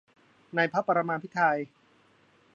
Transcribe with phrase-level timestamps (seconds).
[0.55, 1.59] ในพระปรมาภิไธย